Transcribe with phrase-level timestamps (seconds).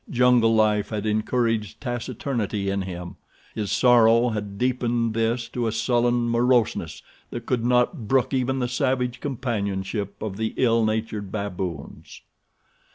[0.09, 3.17] Jungle life had encouraged taciturnity in him.
[3.53, 8.67] His sorrow had deepened this to a sullen moroseness that could not brook even the
[8.67, 12.21] savage companionship of the ill natured baboons.